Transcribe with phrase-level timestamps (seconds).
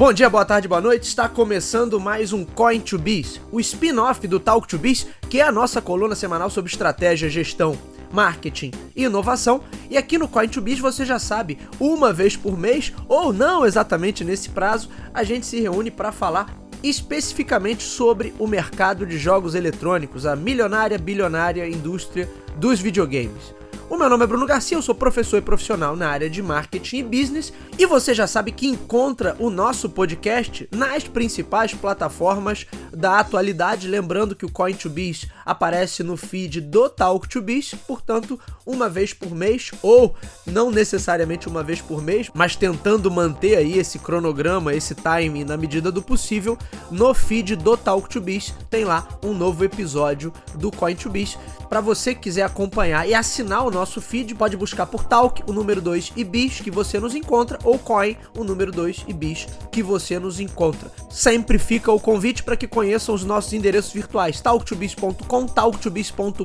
[0.00, 1.02] Bom dia, boa tarde, boa noite.
[1.02, 5.42] Está começando mais um Coin to Biz, o spin-off do Talk to Biz, que é
[5.42, 7.76] a nossa coluna semanal sobre estratégia, gestão,
[8.10, 9.62] marketing e inovação.
[9.90, 13.66] E aqui no Coin to Biz você já sabe, uma vez por mês ou não
[13.66, 16.46] exatamente nesse prazo, a gente se reúne para falar
[16.82, 23.59] especificamente sobre o mercado de jogos eletrônicos, a milionária, bilionária indústria dos videogames.
[23.90, 26.98] O meu nome é Bruno Garcia, eu sou professor e profissional na área de marketing
[26.98, 33.18] e business, e você já sabe que encontra o nosso podcast nas principais plataformas da
[33.18, 38.38] atualidade, lembrando que o Coin to Biz aparece no feed do Talk to Biz, portanto,
[38.64, 40.14] uma vez por mês ou
[40.46, 45.56] não necessariamente uma vez por mês, mas tentando manter aí esse cronograma, esse time na
[45.56, 46.56] medida do possível,
[46.88, 51.36] no feed do Talk to Biz tem lá um novo episódio do Coin to Biz.
[51.68, 55.52] Para você que quiser acompanhar e assinar o nosso feed, pode buscar por Talk, o
[55.52, 59.46] número 2 e Bis, que você nos encontra, ou Coin, o número 2 e Bis,
[59.70, 60.90] que você nos encontra.
[61.08, 66.44] Sempre fica o convite para que conheçam os nossos endereços virtuais, talktobiz.com, talktobiz.com.br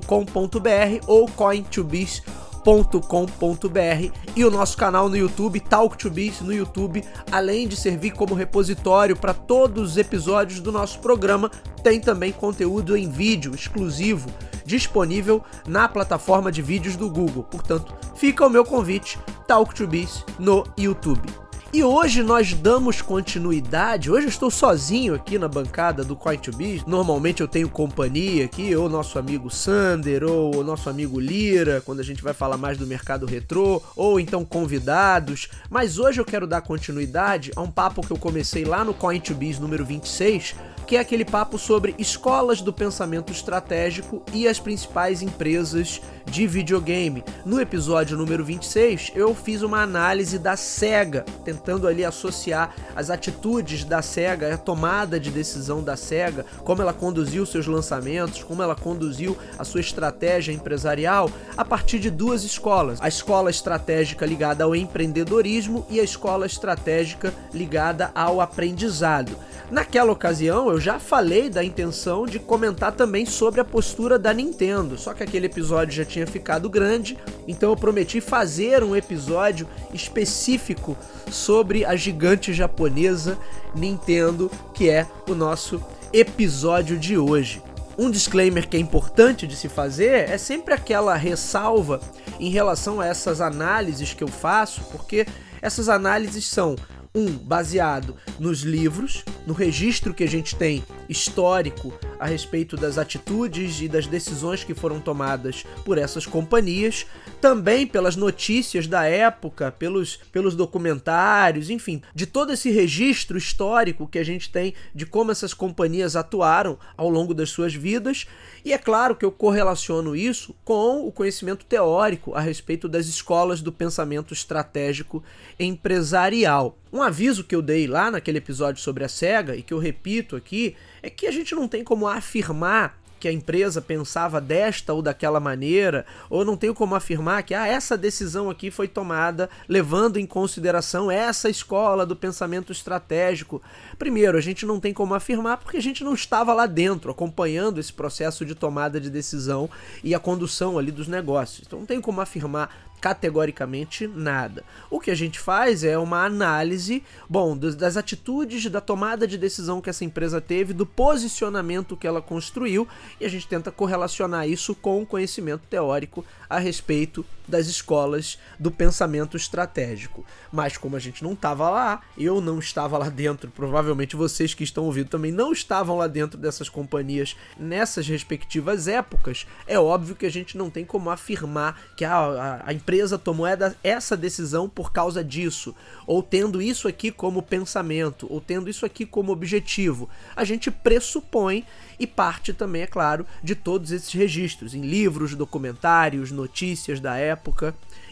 [1.08, 7.76] ou cointobiz.com talk2biz.com.br e o nosso canal no YouTube, Talk Biz no YouTube, além de
[7.76, 11.52] servir como repositório para todos os episódios do nosso programa,
[11.84, 14.30] tem também conteúdo em vídeo exclusivo
[14.66, 17.44] disponível na plataforma de vídeos do Google.
[17.44, 21.45] Portanto, fica o meu convite, Talk Biz no YouTube.
[21.76, 24.10] E hoje nós damos continuidade.
[24.10, 26.86] Hoje eu estou sozinho aqui na bancada do Coin to Biz.
[26.86, 32.00] Normalmente eu tenho companhia aqui, ou nosso amigo Sander, ou o nosso amigo Lira, quando
[32.00, 35.50] a gente vai falar mais do mercado retrô, ou então convidados.
[35.70, 39.20] Mas hoje eu quero dar continuidade a um papo que eu comecei lá no Coin
[39.20, 44.60] to Biz número 26 que é aquele papo sobre escolas do pensamento estratégico e as
[44.60, 47.24] principais empresas de videogame.
[47.46, 53.84] No episódio número 26, eu fiz uma análise da SEGA, tentando ali associar as atitudes
[53.84, 58.76] da SEGA, a tomada de decisão da SEGA, como ela conduziu seus lançamentos, como ela
[58.76, 64.76] conduziu a sua estratégia empresarial a partir de duas escolas: a escola estratégica ligada ao
[64.76, 69.36] empreendedorismo e a escola estratégica ligada ao aprendizado.
[69.72, 74.98] Naquela ocasião, eu já falei da intenção de comentar também sobre a postura da Nintendo,
[74.98, 80.98] só que aquele episódio já tinha ficado grande, então eu prometi fazer um episódio específico
[81.32, 83.38] sobre a gigante japonesa
[83.74, 85.82] Nintendo, que é o nosso
[86.12, 87.62] episódio de hoje.
[87.98, 92.02] Um disclaimer que é importante de se fazer é sempre aquela ressalva
[92.38, 95.26] em relação a essas análises que eu faço, porque
[95.62, 96.76] essas análises são
[97.16, 103.82] um baseado nos livros, no registro que a gente tem histórico a respeito das atitudes
[103.82, 107.06] e das decisões que foram tomadas por essas companhias,
[107.40, 114.20] também pelas notícias da época, pelos, pelos documentários, enfim, de todo esse registro histórico que
[114.20, 118.26] a gente tem de como essas companhias atuaram ao longo das suas vidas.
[118.64, 123.62] E é claro que eu correlaciono isso com o conhecimento teórico a respeito das escolas
[123.62, 125.24] do pensamento estratégico
[125.60, 126.76] empresarial.
[126.92, 130.36] Um aviso que eu dei lá naquele episódio sobre a SEGA e que eu repito
[130.36, 135.02] aqui é que a gente não tem como afirmar que a empresa pensava desta ou
[135.02, 140.18] daquela maneira, ou não tenho como afirmar que ah, essa decisão aqui foi tomada levando
[140.18, 143.62] em consideração essa escola do pensamento estratégico.
[143.98, 147.80] Primeiro, a gente não tem como afirmar porque a gente não estava lá dentro acompanhando
[147.80, 149.70] esse processo de tomada de decisão
[150.04, 151.66] e a condução ali dos negócios.
[151.66, 152.70] Então não tem como afirmar
[153.06, 154.64] categoricamente nada.
[154.90, 159.80] O que a gente faz é uma análise, bom, das atitudes, da tomada de decisão
[159.80, 162.88] que essa empresa teve, do posicionamento que ela construiu,
[163.22, 168.72] e a gente tenta correlacionar isso com o conhecimento teórico a respeito das escolas do
[168.72, 170.26] pensamento estratégico.
[170.52, 174.64] Mas como a gente não estava lá, eu não estava lá dentro, provavelmente vocês que
[174.64, 180.26] estão ouvindo também não estavam lá dentro dessas companhias nessas respectivas épocas, é óbvio que
[180.26, 183.46] a gente não tem como afirmar que a, a, a empresa tomou
[183.84, 185.76] essa decisão por causa disso,
[186.08, 190.10] ou tendo isso aqui como pensamento, ou tendo isso aqui como objetivo.
[190.36, 191.66] A gente pressupõe
[192.00, 197.35] e parte também, é claro, de todos esses registros em livros, documentários, notícias da época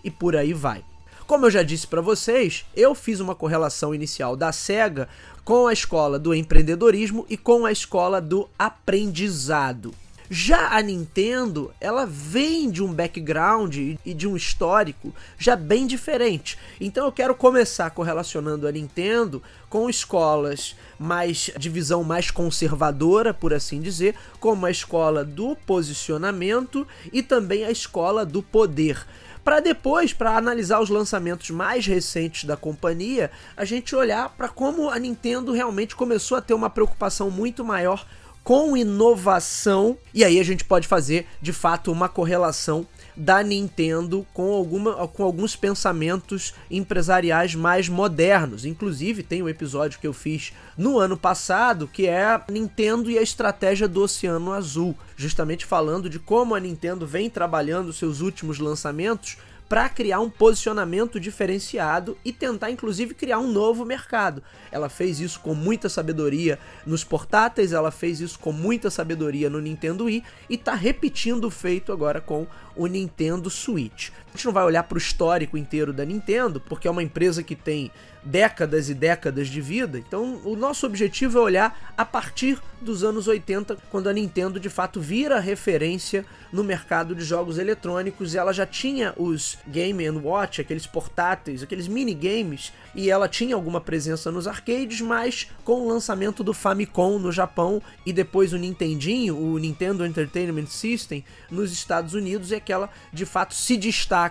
[0.03, 0.83] e por aí vai.
[1.25, 5.07] Como eu já disse para vocês, eu fiz uma correlação inicial da SEGA
[5.43, 9.93] com a escola do empreendedorismo e com a escola do aprendizado.
[10.29, 16.57] Já a Nintendo, ela vem de um background e de um histórico já bem diferente.
[16.79, 23.53] Então eu quero começar correlacionando a Nintendo com escolas mais de visão mais conservadora, por
[23.53, 29.05] assim dizer, como a escola do posicionamento e também a escola do poder.
[29.43, 34.89] para depois, para analisar os lançamentos mais recentes da companhia, a gente olhar para como
[34.89, 38.05] a Nintendo realmente começou a ter uma preocupação muito maior
[38.43, 42.85] com inovação, e aí a gente pode fazer de fato uma correlação
[43.15, 48.65] da Nintendo com, alguma, com alguns pensamentos empresariais mais modernos.
[48.65, 53.17] Inclusive, tem um episódio que eu fiz no ano passado que é a Nintendo e
[53.17, 58.59] a estratégia do Oceano Azul, justamente falando de como a Nintendo vem trabalhando seus últimos
[58.59, 59.37] lançamentos
[59.73, 64.43] para criar um posicionamento diferenciado e tentar inclusive criar um novo mercado.
[64.71, 69.59] Ela fez isso com muita sabedoria nos portáteis, ela fez isso com muita sabedoria no
[69.59, 74.11] Nintendo Wii e está repetindo o feito agora com o Nintendo Switch.
[74.33, 77.43] A gente não vai olhar para o histórico inteiro da Nintendo, porque é uma empresa
[77.43, 77.91] que tem
[78.23, 79.99] décadas e décadas de vida.
[79.99, 84.69] Então, o nosso objetivo é olhar a partir dos anos 80, quando a Nintendo de
[84.69, 88.33] fato vira referência no mercado de jogos eletrônicos.
[88.33, 94.31] Ela já tinha os Game Watch, aqueles portáteis, aqueles minigames, e ela tinha alguma presença
[94.31, 99.57] nos arcades, mas com o lançamento do Famicom no Japão e depois o Nintendinho, o
[99.57, 104.22] Nintendo Entertainment System nos Estados Unidos, é que ela de fato se destaca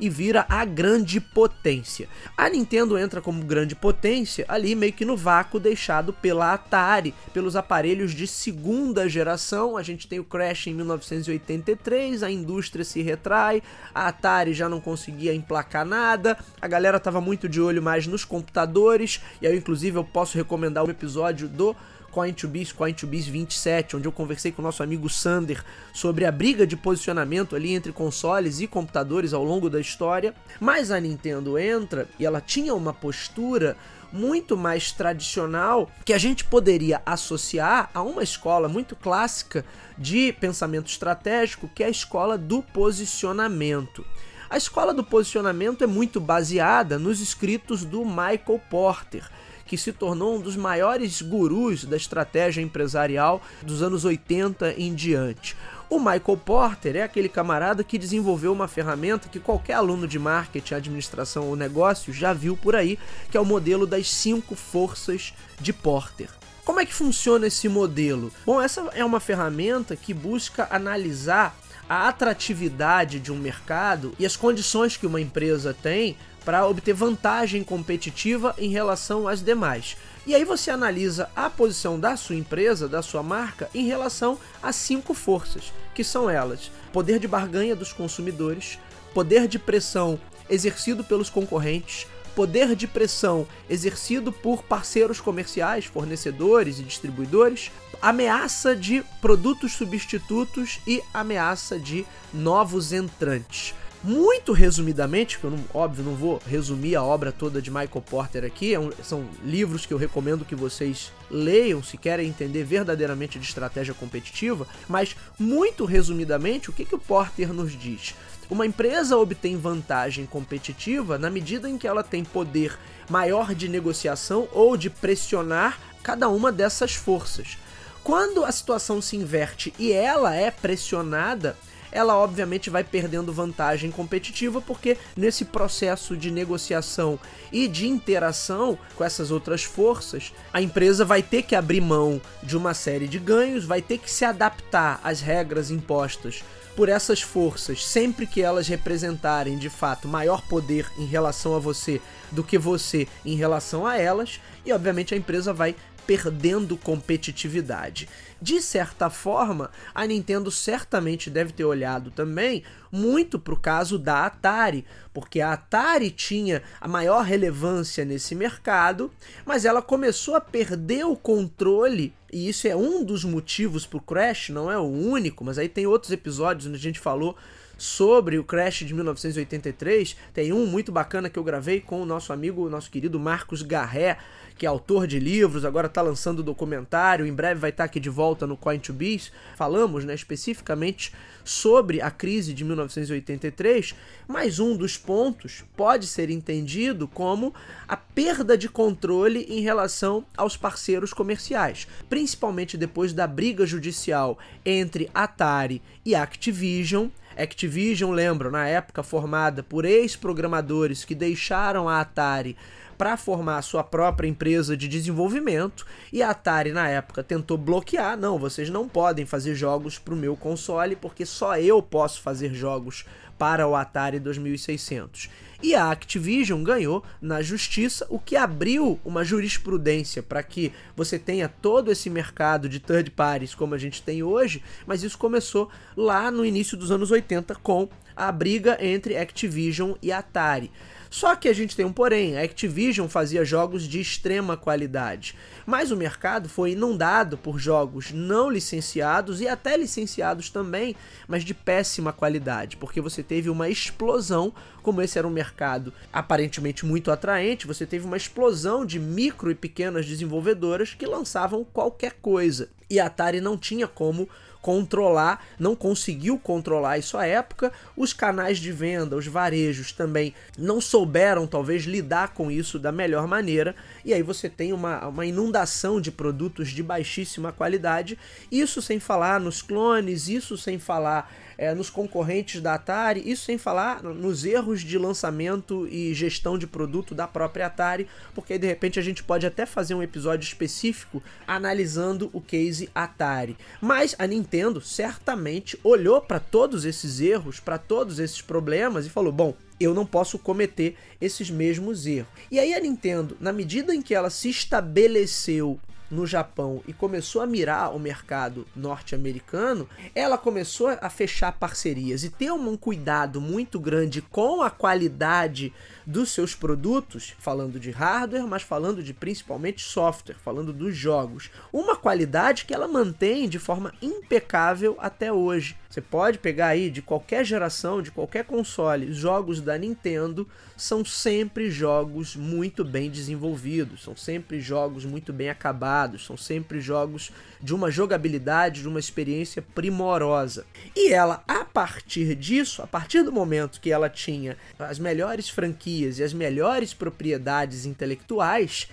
[0.00, 2.08] e vira a grande potência.
[2.36, 7.56] A Nintendo entra como grande potência ali meio que no vácuo deixado pela Atari, pelos
[7.56, 9.76] aparelhos de segunda geração.
[9.76, 13.62] A gente tem o Crash em 1983, a indústria se retrai,
[13.94, 18.24] a Atari já não conseguia emplacar nada, a galera tava muito de olho mais nos
[18.24, 21.74] computadores, e aí inclusive eu posso recomendar o episódio do
[22.18, 26.76] Coin2Biz, Coin2Biz 27, onde eu conversei com o nosso amigo Sander sobre a briga de
[26.76, 30.34] posicionamento ali entre consoles e computadores ao longo da história.
[30.58, 33.76] Mas a Nintendo entra e ela tinha uma postura
[34.12, 39.64] muito mais tradicional que a gente poderia associar a uma escola muito clássica
[39.96, 44.04] de pensamento estratégico, que é a escola do posicionamento.
[44.50, 49.30] A escola do posicionamento é muito baseada nos escritos do Michael Porter,
[49.68, 55.54] que se tornou um dos maiores gurus da estratégia empresarial dos anos 80 em diante.
[55.90, 60.74] O Michael Porter é aquele camarada que desenvolveu uma ferramenta que qualquer aluno de marketing,
[60.74, 62.98] administração ou negócio já viu por aí,
[63.30, 66.28] que é o modelo das cinco forças de Porter.
[66.64, 68.30] Como é que funciona esse modelo?
[68.44, 71.56] Bom, essa é uma ferramenta que busca analisar
[71.88, 76.16] a atratividade de um mercado e as condições que uma empresa tem
[76.48, 79.98] para obter vantagem competitiva em relação às demais.
[80.26, 84.72] E aí você analisa a posição da sua empresa, da sua marca, em relação a
[84.72, 88.78] cinco forças, que são elas: poder de barganha dos consumidores,
[89.12, 90.18] poder de pressão
[90.48, 99.04] exercido pelos concorrentes, poder de pressão exercido por parceiros comerciais, fornecedores e distribuidores, ameaça de
[99.20, 103.74] produtos substitutos e ameaça de novos entrantes.
[104.02, 108.44] Muito resumidamente, porque eu não, óbvio não vou resumir a obra toda de Michael Porter
[108.44, 113.40] aqui, é um, são livros que eu recomendo que vocês leiam se querem entender verdadeiramente
[113.40, 118.14] de estratégia competitiva, mas muito resumidamente, o que, que o Porter nos diz?
[118.48, 122.78] Uma empresa obtém vantagem competitiva na medida em que ela tem poder
[123.10, 127.58] maior de negociação ou de pressionar cada uma dessas forças.
[128.02, 131.56] Quando a situação se inverte e ela é pressionada,
[131.98, 137.18] ela obviamente vai perdendo vantagem competitiva, porque nesse processo de negociação
[137.50, 142.56] e de interação com essas outras forças, a empresa vai ter que abrir mão de
[142.56, 146.44] uma série de ganhos, vai ter que se adaptar às regras impostas
[146.76, 152.00] por essas forças, sempre que elas representarem de fato maior poder em relação a você
[152.30, 155.74] do que você em relação a elas, e obviamente a empresa vai
[156.08, 158.08] perdendo competitividade.
[158.40, 164.24] De certa forma, a Nintendo certamente deve ter olhado também muito para o caso da
[164.24, 169.12] Atari, porque a Atari tinha a maior relevância nesse mercado,
[169.44, 174.00] mas ela começou a perder o controle, e isso é um dos motivos para o
[174.00, 177.36] Crash, não é o único, mas aí tem outros episódios onde a gente falou
[177.78, 180.16] sobre o Crash de 1983.
[180.34, 184.18] Tem um muito bacana que eu gravei com o nosso amigo, nosso querido Marcos Garré,
[184.58, 188.00] que é autor de livros, agora está lançando documentário, em breve vai estar tá aqui
[188.00, 189.30] de volta no Coin2Biz.
[189.56, 191.12] Falamos né, especificamente
[191.44, 193.94] sobre a crise de 1983,
[194.26, 197.54] mas um dos pontos pode ser entendido como
[197.86, 205.08] a perda de controle em relação aos parceiros comerciais, principalmente depois da briga judicial entre
[205.14, 212.56] Atari e Activision Activision, lembro, na época formada por ex-programadores que deixaram a Atari
[212.98, 218.18] para formar a sua própria empresa de desenvolvimento e a Atari na época tentou bloquear,
[218.18, 222.52] não, vocês não podem fazer jogos para o meu console porque só eu posso fazer
[222.52, 223.06] jogos
[223.38, 225.30] para o Atari 2600.
[225.62, 231.48] E a Activision ganhou na justiça, o que abriu uma jurisprudência para que você tenha
[231.48, 236.30] todo esse mercado de third parties como a gente tem hoje, mas isso começou lá
[236.30, 240.70] no início dos anos 80 com a briga entre Activision e Atari.
[241.10, 245.34] Só que a gente tem um porém, a Activision fazia jogos de extrema qualidade,
[245.66, 250.94] mas o mercado foi inundado por jogos não licenciados e até licenciados também,
[251.26, 256.84] mas de péssima qualidade, porque você teve uma explosão, como esse era um mercado aparentemente
[256.84, 262.68] muito atraente, você teve uma explosão de micro e pequenas desenvolvedoras que lançavam qualquer coisa.
[262.90, 264.28] E a Atari não tinha como
[264.68, 267.72] controlar, não conseguiu controlar isso à época.
[267.96, 273.26] Os canais de venda, os varejos também não souberam talvez lidar com isso da melhor
[273.26, 278.18] maneira, e aí você tem uma, uma inundação de produtos de baixíssima qualidade.
[278.52, 283.58] Isso sem falar nos clones, isso sem falar é, nos concorrentes da Atari, isso sem
[283.58, 289.00] falar nos erros de lançamento e gestão de produto da própria Atari, porque de repente
[289.00, 293.56] a gente pode até fazer um episódio específico analisando o case Atari.
[293.80, 299.32] Mas a Nintendo certamente olhou para todos esses erros, para todos esses problemas e falou:
[299.32, 302.28] bom, eu não posso cometer esses mesmos erros.
[302.50, 307.42] E aí a Nintendo, na medida em que ela se estabeleceu no Japão e começou
[307.42, 313.78] a mirar o mercado norte-americano, ela começou a fechar parcerias e ter um cuidado muito
[313.78, 315.72] grande com a qualidade
[316.08, 321.50] dos seus produtos, falando de hardware, mas falando de principalmente software, falando dos jogos.
[321.70, 325.76] Uma qualidade que ela mantém de forma impecável até hoje.
[325.90, 330.48] Você pode pegar aí de qualquer geração, de qualquer console, jogos da Nintendo
[330.78, 337.32] são sempre jogos muito bem desenvolvidos, são sempre jogos muito bem acabados, são sempre jogos
[337.60, 340.64] de uma jogabilidade, de uma experiência primorosa.
[340.94, 345.97] E ela, a partir disso, a partir do momento que ela tinha as melhores franquias
[346.04, 348.88] e as melhores propriedades intelectuais,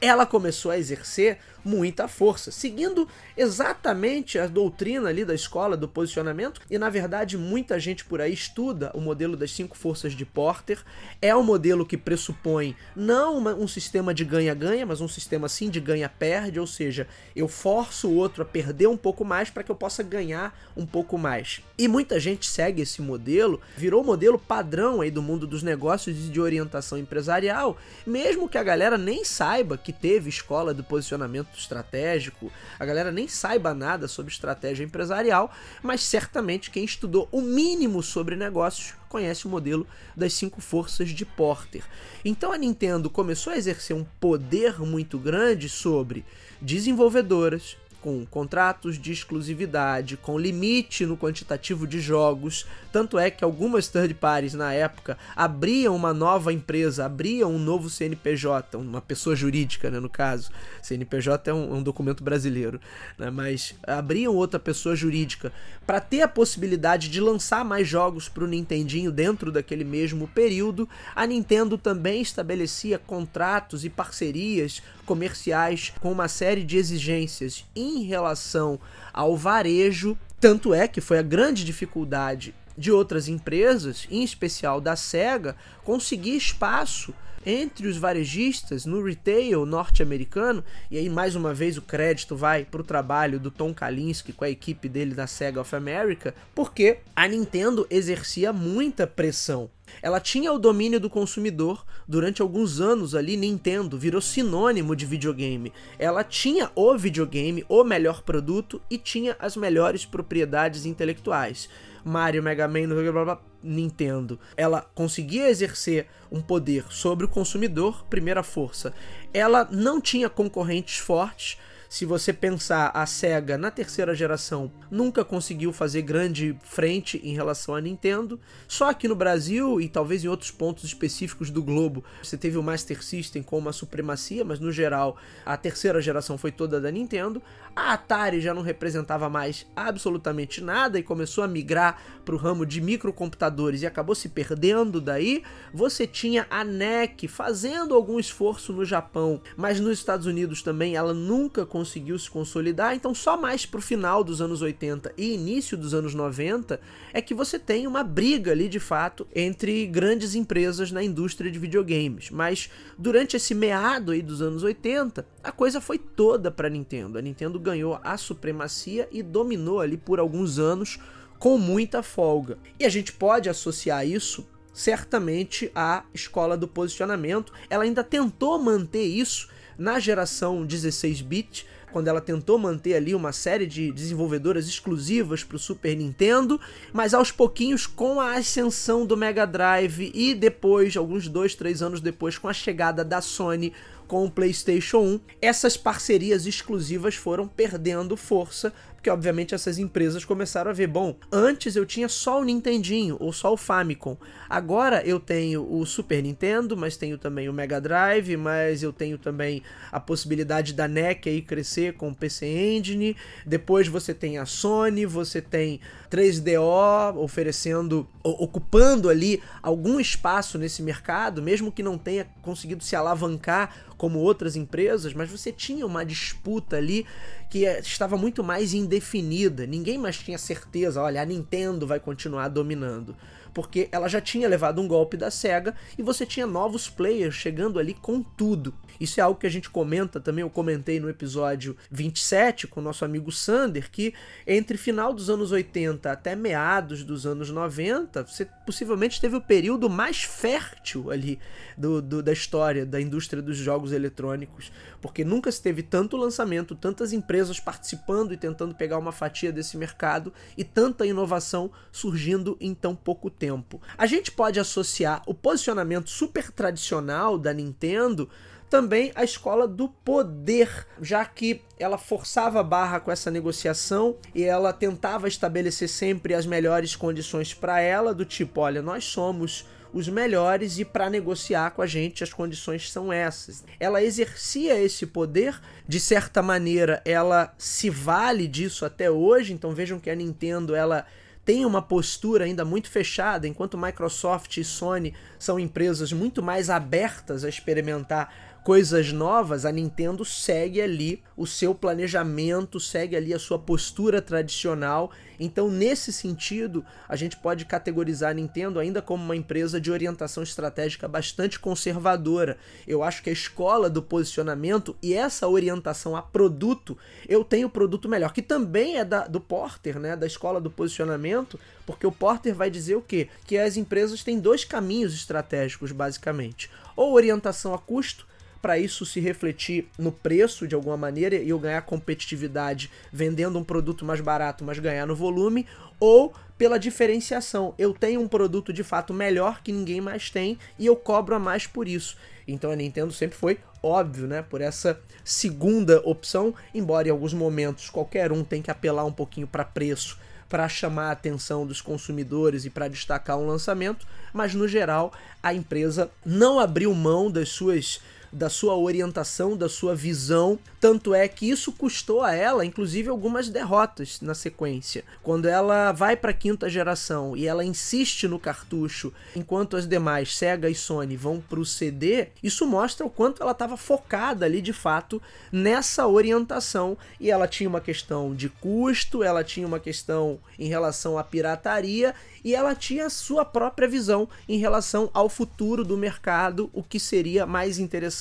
[0.00, 1.38] ela começou a exercer
[1.68, 3.06] muita força, seguindo
[3.36, 6.62] exatamente a doutrina ali da escola do posicionamento.
[6.70, 10.82] E na verdade, muita gente por aí estuda o modelo das cinco forças de Porter.
[11.20, 15.68] É um modelo que pressupõe não uma, um sistema de ganha-ganha, mas um sistema sim
[15.68, 17.06] de ganha-perde, ou seja,
[17.36, 20.86] eu forço o outro a perder um pouco mais para que eu possa ganhar um
[20.86, 21.60] pouco mais.
[21.76, 26.30] E muita gente segue esse modelo, virou modelo padrão aí do mundo dos negócios e
[26.30, 32.50] de orientação empresarial, mesmo que a galera nem saiba que teve escola do posicionamento estratégico,
[32.78, 38.36] a galera nem saiba nada sobre estratégia empresarial, mas certamente quem estudou o mínimo sobre
[38.36, 39.86] negócios conhece o modelo
[40.16, 41.82] das cinco forças de Porter.
[42.24, 46.24] Então a Nintendo começou a exercer um poder muito grande sobre
[46.60, 52.66] desenvolvedoras, com contratos de exclusividade, com limite no quantitativo de jogos.
[52.92, 57.90] Tanto é que algumas third parties na época abriam uma nova empresa, abriam um novo
[57.90, 60.50] CNPJ, uma pessoa jurídica, né, no caso.
[60.82, 62.80] CNPJ é um, é um documento brasileiro,
[63.18, 65.52] né, mas abriam outra pessoa jurídica
[65.86, 70.88] para ter a possibilidade de lançar mais jogos para o Nintendinho dentro daquele mesmo período.
[71.14, 78.78] A Nintendo também estabelecia contratos e parcerias comerciais com uma série de exigências em relação
[79.10, 80.18] ao varejo.
[80.38, 86.36] Tanto é que foi a grande dificuldade de outras empresas, em especial da SEGA, conseguir
[86.36, 87.14] espaço
[87.44, 92.80] entre os varejistas no retail norte-americano, e aí mais uma vez o crédito vai para
[92.80, 97.26] o trabalho do Tom Kalinske com a equipe dele da Sega of America, porque a
[97.26, 99.70] Nintendo exercia muita pressão.
[100.02, 103.36] Ela tinha o domínio do consumidor durante alguns anos ali.
[103.36, 105.72] Nintendo virou sinônimo de videogame.
[105.98, 111.68] Ela tinha o videogame, o melhor produto e tinha as melhores propriedades intelectuais.
[112.08, 118.04] Mario, Mega Man, blá, blá, blá, Nintendo, ela conseguia exercer um poder sobre o consumidor,
[118.06, 118.92] primeira força.
[119.32, 121.58] Ela não tinha concorrentes fortes,
[121.88, 127.74] se você pensar a Sega na terceira geração, nunca conseguiu fazer grande frente em relação
[127.74, 128.38] à Nintendo.
[128.66, 132.62] Só aqui no Brasil e talvez em outros pontos específicos do globo, você teve o
[132.62, 135.16] Master System com uma supremacia, mas no geral
[135.46, 137.42] a terceira geração foi toda da Nintendo.
[137.74, 142.66] A Atari já não representava mais absolutamente nada e começou a migrar para o ramo
[142.66, 145.42] de microcomputadores e acabou se perdendo daí.
[145.72, 151.14] Você tinha a NEC fazendo algum esforço no Japão, mas nos Estados Unidos também ela
[151.14, 155.76] nunca conseguiu conseguiu se consolidar, então só mais pro final dos anos 80 e início
[155.76, 156.80] dos anos 90
[157.12, 161.58] é que você tem uma briga ali de fato entre grandes empresas na indústria de
[161.58, 162.30] videogames.
[162.30, 162.68] Mas
[162.98, 167.16] durante esse meado aí dos anos 80, a coisa foi toda para Nintendo.
[167.16, 170.98] A Nintendo ganhou a supremacia e dominou ali por alguns anos
[171.38, 172.58] com muita folga.
[172.80, 177.52] E a gente pode associar isso certamente à escola do posicionamento.
[177.70, 183.66] Ela ainda tentou manter isso na geração 16-bit, quando ela tentou manter ali uma série
[183.66, 186.60] de desenvolvedoras exclusivas para o Super Nintendo,
[186.92, 192.00] mas aos pouquinhos, com a ascensão do Mega Drive e depois, alguns dois, três anos
[192.00, 193.72] depois, com a chegada da Sony
[194.08, 200.72] com o PlayStation 1, essas parcerias exclusivas foram perdendo força porque obviamente essas empresas começaram
[200.72, 204.16] a ver, bom, antes eu tinha só o Nintendinho ou só o Famicom.
[204.50, 209.16] Agora eu tenho o Super Nintendo, mas tenho também o Mega Drive, mas eu tenho
[209.16, 209.62] também
[209.92, 213.16] a possibilidade da NEC aí crescer com o PC Engine.
[213.46, 221.40] Depois você tem a Sony, você tem 3DO oferecendo, ocupando ali algum espaço nesse mercado,
[221.40, 226.76] mesmo que não tenha conseguido se alavancar como outras empresas, mas você tinha uma disputa
[226.76, 227.04] ali
[227.50, 229.66] que estava muito mais indefinida.
[229.66, 233.14] Ninguém mais tinha certeza, olha, a Nintendo vai continuar dominando
[233.58, 237.80] porque ela já tinha levado um golpe da SEGA e você tinha novos players chegando
[237.80, 238.72] ali com tudo.
[239.00, 242.82] Isso é algo que a gente comenta também, eu comentei no episódio 27 com o
[242.82, 244.14] nosso amigo Sander, que
[244.46, 249.90] entre final dos anos 80 até meados dos anos 90, você possivelmente teve o período
[249.90, 251.40] mais fértil ali
[251.76, 256.76] do, do, da história da indústria dos jogos eletrônicos, porque nunca se teve tanto lançamento,
[256.76, 262.72] tantas empresas participando e tentando pegar uma fatia desse mercado e tanta inovação surgindo em
[262.72, 263.80] tão pouco tempo tempo.
[263.96, 268.28] A gente pode associar o posicionamento super tradicional da Nintendo
[268.68, 274.44] também à escola do poder, já que ela forçava a barra com essa negociação e
[274.44, 280.06] ela tentava estabelecer sempre as melhores condições para ela, do tipo, olha, nós somos os
[280.06, 283.64] melhores e para negociar com a gente as condições são essas.
[283.80, 289.98] Ela exercia esse poder, de certa maneira, ela se vale disso até hoje, então vejam
[289.98, 291.06] que a Nintendo ela
[291.48, 297.42] tem uma postura ainda muito fechada, enquanto Microsoft e Sony são empresas muito mais abertas
[297.42, 298.30] a experimentar
[298.62, 305.10] coisas novas, a Nintendo segue ali o seu planejamento, segue ali a sua postura tradicional.
[305.40, 310.42] Então, nesse sentido, a gente pode categorizar a Nintendo ainda como uma empresa de orientação
[310.42, 312.58] estratégica bastante conservadora.
[312.86, 317.70] Eu acho que a escola do posicionamento e essa orientação a produto, eu tenho o
[317.70, 322.12] produto melhor, que também é da, do Porter, né, da escola do posicionamento, porque o
[322.12, 323.28] Porter vai dizer o quê?
[323.46, 326.70] Que as empresas têm dois caminhos estratégicos, basicamente.
[326.94, 328.27] Ou orientação a custo,
[328.60, 333.64] para isso se refletir no preço de alguma maneira e eu ganhar competitividade vendendo um
[333.64, 335.66] produto mais barato, mas ganhar no volume,
[336.00, 337.72] ou pela diferenciação.
[337.78, 341.38] Eu tenho um produto de fato melhor que ninguém mais tem e eu cobro a
[341.38, 342.16] mais por isso.
[342.46, 347.88] Então a Nintendo sempre foi óbvio, né, por essa segunda opção, embora em alguns momentos
[347.88, 350.18] qualquer um tem que apelar um pouquinho para preço
[350.48, 355.52] para chamar a atenção dos consumidores e para destacar um lançamento, mas no geral a
[355.52, 358.00] empresa não abriu mão das suas
[358.32, 360.58] da sua orientação, da sua visão.
[360.80, 365.04] Tanto é que isso custou a ela, inclusive, algumas derrotas na sequência.
[365.22, 370.36] Quando ela vai para a quinta geração e ela insiste no cartucho, enquanto as demais,
[370.36, 374.60] Sega e Sony, vão para o CD, isso mostra o quanto ela estava focada ali
[374.60, 376.96] de fato nessa orientação.
[377.18, 382.14] E ela tinha uma questão de custo, ela tinha uma questão em relação à pirataria
[382.44, 387.44] e ela tinha sua própria visão em relação ao futuro do mercado, o que seria
[387.44, 388.17] mais interessante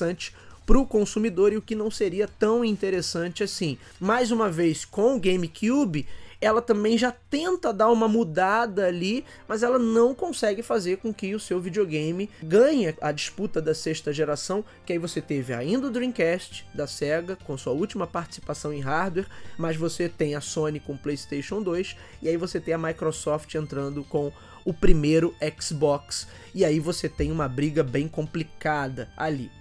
[0.65, 3.77] para o consumidor e o que não seria tão interessante assim.
[3.99, 6.05] Mais uma vez, com o GameCube,
[6.39, 11.33] ela também já tenta dar uma mudada ali, mas ela não consegue fazer com que
[11.33, 15.89] o seu videogame ganhe a disputa da sexta geração, que aí você teve ainda o
[15.89, 20.93] Dreamcast da Sega com sua última participação em hardware, mas você tem a Sony com
[20.93, 24.31] o PlayStation 2 e aí você tem a Microsoft entrando com
[24.63, 26.27] o primeiro Xbox.
[26.53, 29.56] E aí você tem uma briga bem complicada ali.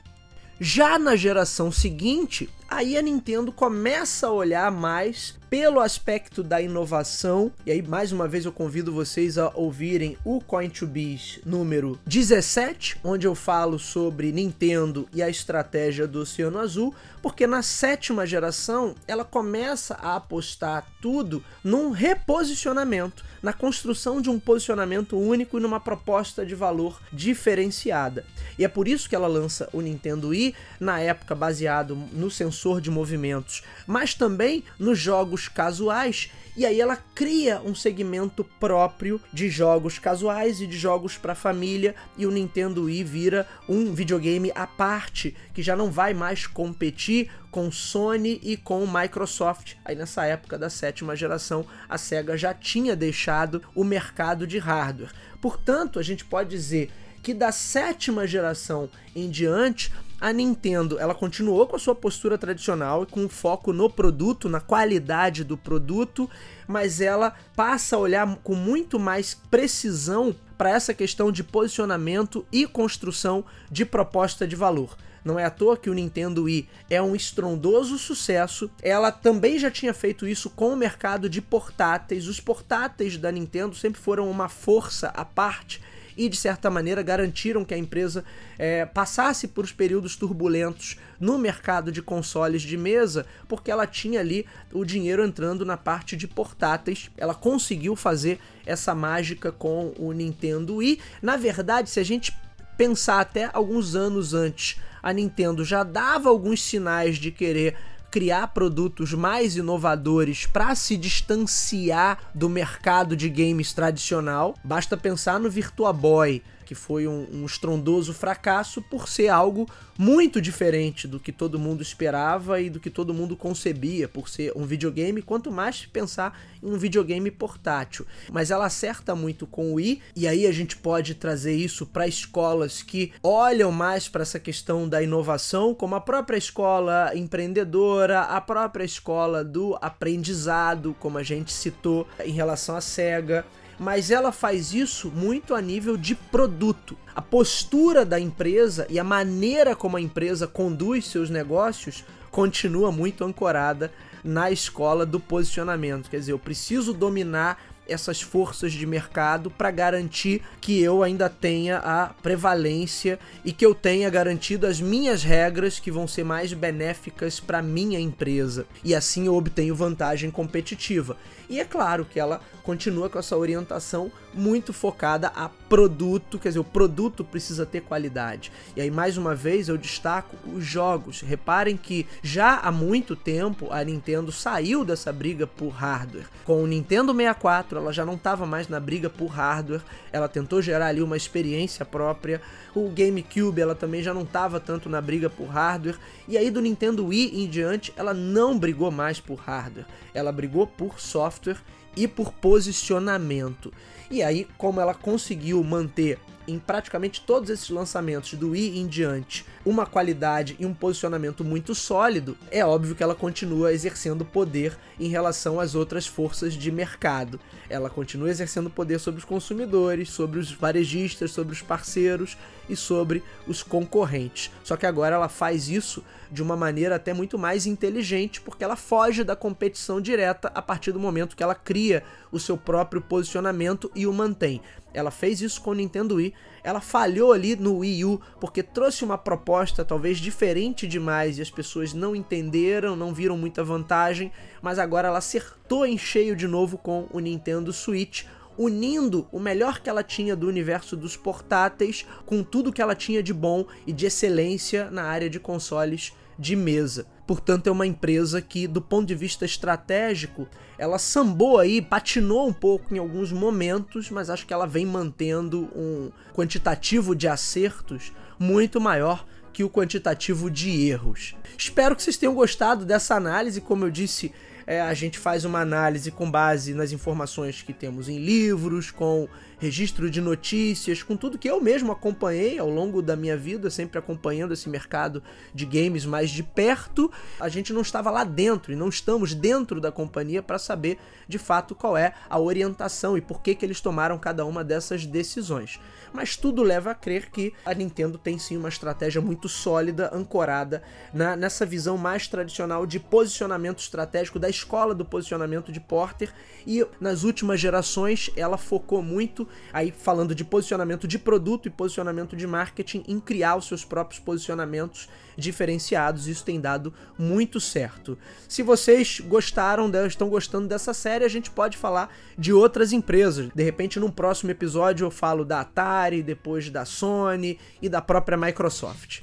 [0.61, 7.53] Já na geração seguinte, aí a Nintendo começa a olhar mais pelo aspecto da inovação.
[7.65, 11.99] E aí, mais uma vez, eu convido vocês a ouvirem o Coin to Biz número
[12.07, 18.27] 17, onde eu falo sobre Nintendo e a estratégia do Oceano Azul, porque na sétima
[18.27, 25.61] geração ela começa a apostar tudo num reposicionamento, na construção de um posicionamento único e
[25.61, 28.25] numa proposta de valor diferenciada.
[28.59, 32.56] E é por isso que ela lança o Nintendo Wii, na época baseado no sensor
[32.57, 36.31] sensor de movimentos, mas também nos jogos casuais.
[36.57, 41.95] E aí ela cria um segmento próprio de jogos casuais e de jogos para família
[42.17, 47.31] e o Nintendo Wii vira um videogame à parte que já não vai mais competir
[47.51, 49.75] com Sony e com Microsoft.
[49.85, 55.13] Aí nessa época da sétima geração, a Sega já tinha deixado o mercado de hardware.
[55.43, 56.91] Portanto, a gente pode dizer
[57.23, 63.03] que da sétima geração em diante, a Nintendo ela continuou com a sua postura tradicional
[63.03, 66.29] e com foco no produto, na qualidade do produto,
[66.67, 72.67] mas ela passa a olhar com muito mais precisão para essa questão de posicionamento e
[72.67, 74.97] construção de proposta de valor.
[75.23, 78.71] Não é à toa que o Nintendo Wii é um estrondoso sucesso.
[78.81, 82.29] Ela também já tinha feito isso com o mercado de portáteis.
[82.29, 85.83] Os portáteis da Nintendo sempre foram uma força à parte
[86.17, 88.25] e, de certa maneira, garantiram que a empresa
[88.59, 94.21] é, passasse por os períodos turbulentos no mercado de consoles de mesa, porque ela tinha
[94.21, 97.11] ali o dinheiro entrando na parte de portáteis.
[97.17, 100.99] Ela conseguiu fazer essa mágica com o Nintendo Wii.
[101.21, 102.33] Na verdade, se a gente
[102.77, 107.77] pensar até alguns anos antes, a Nintendo já dava alguns sinais de querer
[108.11, 114.55] criar produtos mais inovadores para se distanciar do mercado de games tradicional.
[114.63, 120.43] Basta pensar no Virtua Boy, que foi um, um estrondoso fracasso por ser algo muito
[120.43, 124.67] diferente do que todo mundo esperava e do que todo mundo concebia por ser um
[124.67, 128.05] videogame, quanto mais pensar em um videogame portátil.
[128.31, 132.07] Mas ela acerta muito com o Wii, e aí a gente pode trazer isso para
[132.07, 138.41] escolas que olham mais para essa questão da inovação, como a própria escola empreendedora, a
[138.41, 143.47] própria escola do aprendizado, como a gente citou em relação à SEGA
[143.79, 146.97] mas ela faz isso muito a nível de produto.
[147.15, 153.25] A postura da empresa e a maneira como a empresa conduz seus negócios continua muito
[153.25, 156.11] ancorada na escola do posicionamento.
[156.11, 157.59] Quer dizer, eu preciso dominar
[157.89, 163.75] essas forças de mercado para garantir que eu ainda tenha a prevalência e que eu
[163.75, 169.27] tenha garantido as minhas regras que vão ser mais benéficas para minha empresa e assim
[169.27, 171.17] eu obtenho vantagem competitiva.
[171.49, 176.59] E é claro que ela continua com essa orientação muito focada a produto, quer dizer,
[176.59, 178.51] o produto precisa ter qualidade.
[178.75, 181.21] E aí, mais uma vez, eu destaco os jogos.
[181.21, 186.27] Reparem que já há muito tempo a Nintendo saiu dessa briga por hardware.
[186.45, 190.61] Com o Nintendo 64, ela já não estava mais na briga por hardware, ela tentou
[190.61, 192.43] gerar ali uma experiência própria.
[192.75, 195.99] O GameCube, ela também já não estava tanto na briga por hardware.
[196.27, 200.67] E aí, do Nintendo Wii em diante, ela não brigou mais por hardware, ela brigou
[200.67, 201.59] por software
[201.97, 203.73] e por posicionamento.
[204.11, 209.45] E aí, como ela conseguiu manter em praticamente todos esses lançamentos do Wii em diante
[209.65, 215.09] uma qualidade e um posicionamento muito sólido, é óbvio que ela continua exercendo poder em
[215.09, 217.41] relação às outras forças de mercado.
[217.69, 222.37] Ela continua exercendo poder sobre os consumidores, sobre os varejistas, sobre os parceiros
[222.69, 224.51] e sobre os concorrentes.
[224.63, 228.77] Só que agora ela faz isso de uma maneira até muito mais inteligente, porque ela
[228.77, 232.03] foge da competição direta a partir do momento que ela cria
[232.33, 234.61] o seu próprio posicionamento e o mantém.
[234.93, 236.33] Ela fez isso com o Nintendo Wii,
[236.65, 241.51] ela falhou ali no Wii U porque trouxe uma proposta talvez diferente demais e as
[241.51, 246.79] pessoas não entenderam, não viram muita vantagem, mas agora ela acertou em cheio de novo
[246.79, 248.25] com o Nintendo Switch,
[248.59, 253.23] unindo o melhor que ela tinha do universo dos portáteis com tudo que ela tinha
[253.23, 257.07] de bom e de excelência na área de consoles de mesa.
[257.27, 260.47] Portanto, é uma empresa que, do ponto de vista estratégico,
[260.79, 265.69] ela sambou aí, patinou um pouco em alguns momentos, mas acho que ela vem mantendo
[265.75, 271.35] um quantitativo de acertos muito maior que o quantitativo de erros.
[271.57, 274.31] Espero que vocês tenham gostado dessa análise, como eu disse,
[274.67, 279.29] é, a gente faz uma análise com base nas informações que temos em livros, com
[279.59, 283.99] registro de notícias, com tudo que eu mesmo acompanhei ao longo da minha vida, sempre
[283.99, 285.23] acompanhando esse mercado
[285.55, 287.11] de games mais de perto.
[287.41, 291.39] A gente não estava lá dentro e não estamos dentro da companhia para saber de
[291.39, 295.81] fato qual é a orientação e por que, que eles tomaram cada uma dessas decisões.
[296.13, 300.83] Mas tudo leva a crer que a Nintendo tem sim uma estratégia muito sólida, ancorada
[301.13, 306.33] na, nessa visão mais tradicional de posicionamento estratégico da escola do posicionamento de Porter
[306.67, 312.37] e nas últimas gerações ela focou muito aí falando de posicionamento de produto e posicionamento
[312.37, 316.27] de marketing em criar os seus próprios posicionamentos diferenciados.
[316.27, 318.19] Isso tem dado muito certo.
[318.49, 323.49] Se vocês gostaram, estão gostando dessa série, a gente pode falar de outras empresas.
[323.55, 328.37] De repente, num próximo episódio eu falo da Atari, depois da Sony e da própria
[328.37, 329.23] Microsoft.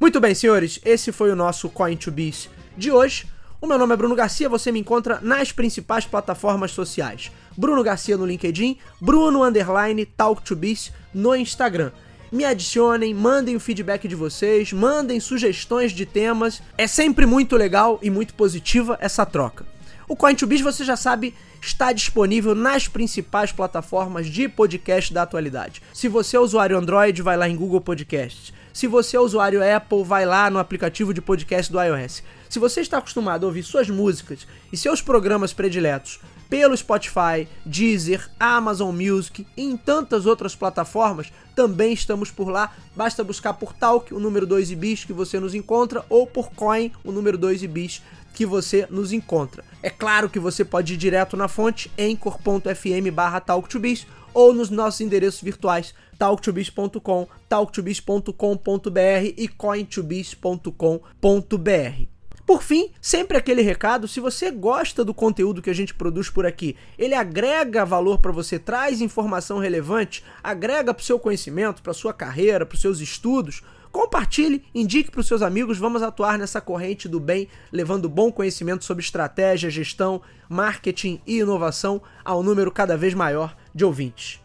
[0.00, 3.26] Muito bem, senhores, esse foi o nosso Coin to Biz de hoje.
[3.60, 7.32] O meu nome é Bruno Garcia, você me encontra nas principais plataformas sociais.
[7.56, 11.90] Bruno Garcia no LinkedIn, Bruno Underline Talk to Biz no Instagram.
[12.30, 16.62] Me adicionem, mandem o feedback de vocês, mandem sugestões de temas.
[16.76, 19.66] É sempre muito legal e muito positiva essa troca.
[20.06, 25.82] O Coin2Biz, você já sabe, está disponível nas principais plataformas de podcast da atualidade.
[25.92, 28.52] Se você é usuário Android, vai lá em Google Podcasts.
[28.78, 32.22] Se você é usuário Apple, vai lá no aplicativo de podcast do iOS.
[32.48, 38.30] Se você está acostumado a ouvir suas músicas e seus programas prediletos pelo Spotify, Deezer,
[38.38, 42.72] Amazon Music e em tantas outras plataformas, também estamos por lá.
[42.94, 46.52] Basta buscar por Talk, o número 2 e bis que você nos encontra, ou por
[46.52, 48.00] Coin, o número 2 e bis
[48.32, 49.64] que você nos encontra.
[49.82, 54.06] É claro que você pode ir direto na fonte em cor.fm barra talktobiz
[54.38, 62.02] ou nos nossos endereços virtuais talktobiz.com, talktobiz.com.br e cointobiz.com.br.
[62.46, 66.46] Por fim, sempre aquele recado, se você gosta do conteúdo que a gente produz por
[66.46, 71.92] aqui, ele agrega valor para você, traz informação relevante, agrega para o seu conhecimento, para
[71.92, 76.60] sua carreira, para os seus estudos, compartilhe, indique para os seus amigos, vamos atuar nessa
[76.60, 82.96] corrente do bem, levando bom conhecimento sobre estratégia, gestão, marketing e inovação ao número cada
[82.96, 84.40] vez maior de ouvintes.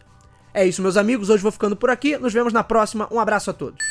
[0.54, 3.50] É isso, meus amigos, hoje vou ficando por aqui, nos vemos na próxima, um abraço
[3.50, 3.84] a todos.